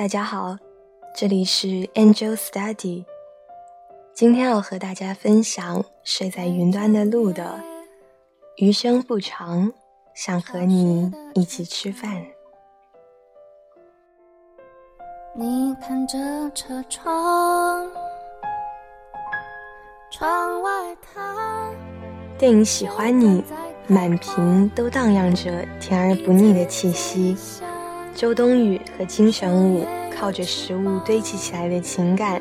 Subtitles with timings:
[0.00, 0.56] 大家好，
[1.14, 3.04] 这里是 Angel Study。
[4.14, 7.60] 今天要和大家分享睡在云端的鹿的
[8.56, 9.70] 余生不长，
[10.14, 12.24] 想和你一起吃饭。
[15.36, 16.18] 你看着
[16.54, 17.86] 车窗，
[20.10, 21.70] 窗外它。
[22.38, 23.42] 电影《喜欢你》，
[23.86, 27.36] 满屏都荡漾着甜而不腻的气息。
[28.14, 32.40] 周冬雨和金城武靠着食物堆积起来的情感，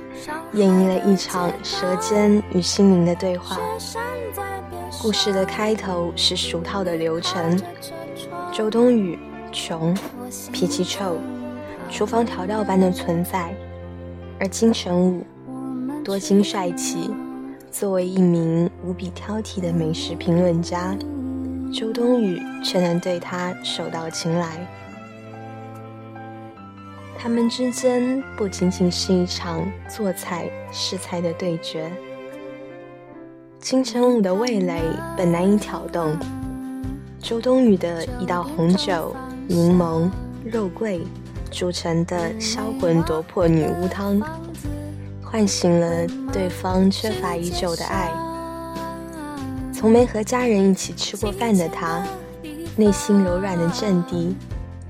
[0.54, 3.58] 演绎了一场舌尖与心灵的对话。
[5.02, 7.58] 故事的开头是俗套的流程：
[8.52, 9.18] 周冬雨
[9.52, 9.96] 穷，
[10.52, 11.18] 脾气臭，
[11.90, 13.54] 厨房调料般的存在；
[14.40, 15.24] 而金城武
[16.04, 17.10] 多金帅气，
[17.72, 20.98] 作为一名无比挑剔的美食评论家，
[21.74, 24.68] 周冬雨却能对他手到擒来。
[27.22, 31.92] 他们之间不仅仅是一场做菜试菜的对决。
[33.60, 34.82] 金城武的味蕾
[35.18, 36.18] 本难以挑动，
[37.22, 39.14] 周冬雨的一道红酒、
[39.50, 40.10] 柠檬、
[40.46, 41.02] 肉桂
[41.52, 44.22] 煮成的销魂夺魄女巫汤，
[45.22, 48.10] 唤醒了对方缺乏已久的爱。
[49.74, 52.02] 从没和家人一起吃过饭的他，
[52.78, 54.38] 内心柔软的阵地。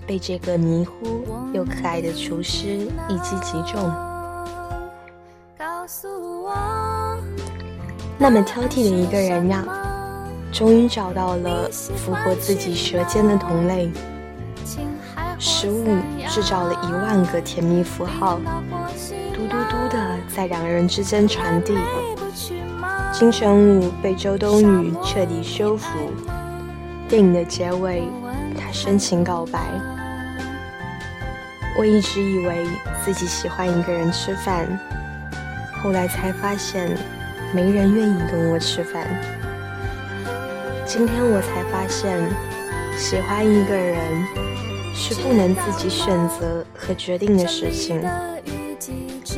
[0.09, 2.67] 被这个迷糊又可爱的厨师
[3.07, 3.79] 一击即中。
[8.17, 9.63] 那么挑剔的一个人呀，
[10.51, 13.91] 终于找到了俘获自己舌尖的同类。
[15.38, 15.85] 食物
[16.27, 18.39] 制造了一万个甜蜜符号，
[19.31, 21.77] 嘟嘟嘟的在两人之间传递。
[23.13, 25.88] 金城武被周冬雨彻底收服。
[27.07, 28.07] 电影的结尾，
[28.59, 29.59] 他深情告白。
[31.80, 32.67] 我一直以为
[33.05, 34.67] 自己喜欢一个人吃饭，
[35.81, 36.91] 后来才发现
[37.53, 39.07] 没人愿意跟我吃饭。
[40.85, 42.19] 今天我才发现，
[42.97, 43.95] 喜欢一个人
[44.94, 48.01] 是不能自己选择和决定的事情。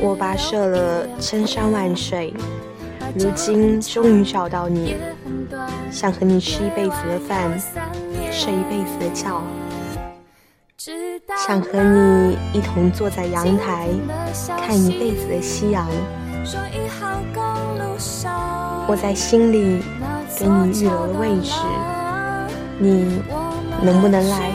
[0.00, 2.34] 我跋涉了千山万水，
[3.14, 4.96] 如今终于找到你，
[5.92, 7.56] 想和你吃一辈子的饭，
[8.32, 9.40] 睡一辈子的觉。
[11.44, 13.88] 想和你一同坐在阳台，
[14.46, 15.88] 看一辈子的夕阳。
[18.86, 19.82] 我在心里
[20.38, 21.54] 给你预留了位置，
[22.78, 23.20] 你
[23.82, 24.52] 能不能来？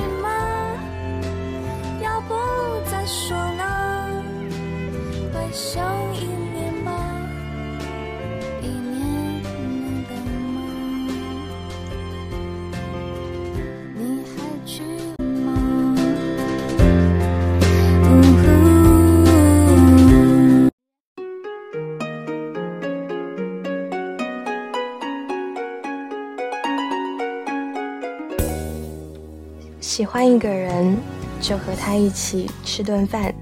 [29.87, 30.97] 喜欢一个人，
[31.39, 33.33] 就和他一起吃顿饭，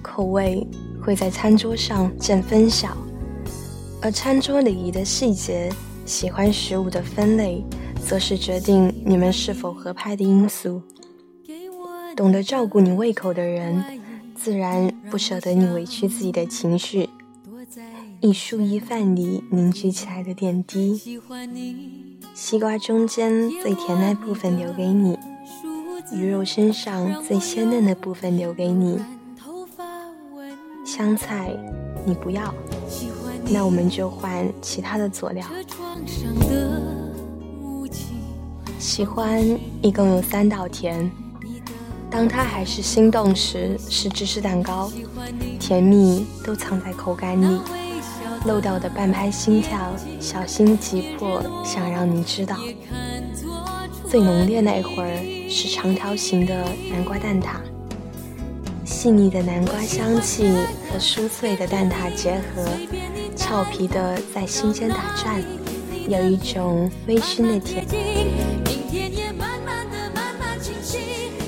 [0.00, 0.66] 口味
[1.02, 2.96] 会在餐桌上见分晓，
[4.00, 5.70] 而餐桌礼仪的细节，
[6.06, 7.62] 喜欢食物的分类，
[8.02, 10.80] 则是决定你们是否合拍的因素。
[12.16, 13.84] 懂得照顾你胃口的人，
[14.34, 17.06] 自然不舍得你委屈自己的情绪。
[18.22, 21.20] 一蔬一饭里凝聚起来的点滴，
[22.32, 25.18] 西瓜中间最甜那部分留给你。
[26.12, 28.98] 鱼肉身上最鲜嫩的部分留给你，
[30.84, 31.50] 香菜
[32.04, 32.52] 你不要，
[33.44, 35.46] 那我们就换其他的佐料。
[38.78, 39.44] 喜欢
[39.82, 41.10] 一共有三道甜，
[42.10, 44.90] 当它还是心动时是芝士蛋糕，
[45.58, 47.60] 甜蜜都藏在口感里，
[48.46, 52.56] 漏掉的半拍心跳，小心急迫想让你知道。
[54.10, 56.52] 最浓烈那会儿是长条形的
[56.90, 57.58] 南瓜蛋挞，
[58.84, 60.50] 细腻的南瓜香气
[60.90, 62.68] 和酥脆的蛋挞结合，
[63.36, 65.40] 俏皮的在心间打转，
[66.08, 67.86] 有一种微醺的甜。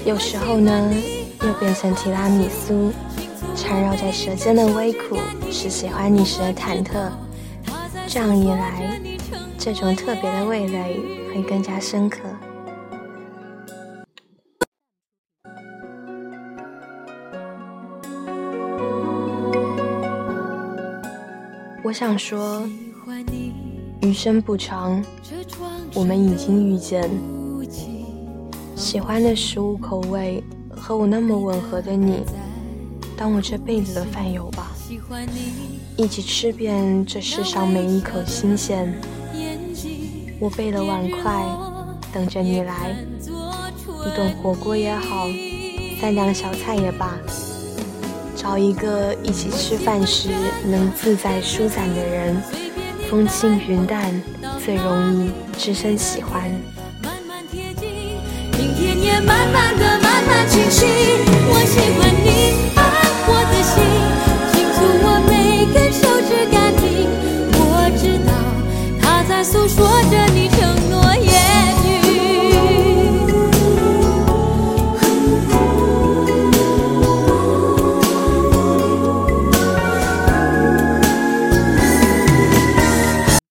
[0.05, 0.95] 有时候呢，
[1.43, 2.93] 又变成提拉米苏，
[3.57, 5.19] 缠绕在舌尖的微苦
[5.51, 7.11] 是喜欢你时的忐忑。
[8.07, 9.01] 这样一来，
[9.59, 11.01] 这种特别的味蕾
[11.35, 12.21] 会更加深刻。
[21.85, 22.63] 我想说，
[24.03, 25.05] 余生不长，
[25.95, 27.11] 我们已经遇见。
[28.77, 32.21] 喜欢的食物口味和我那么吻合的你，
[33.17, 34.71] 当我这辈子的饭友吧，
[35.97, 38.95] 一起吃遍这世上每一口新鲜。
[40.39, 41.45] 我备了碗筷，
[42.13, 45.27] 等着你来，一顿火锅也好，
[46.01, 47.19] 三两小菜也罢，
[48.43, 50.31] 找一个一起吃饭时
[50.67, 52.37] 能自在舒展的人，
[53.09, 54.21] 风轻云淡，
[54.65, 56.51] 最容易置身喜欢。
[58.59, 61.65] 明天也慢慢的、慢慢清晰，我